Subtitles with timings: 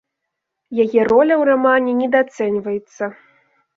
[0.83, 3.03] Яе роля ў рамане недаацэньваецца.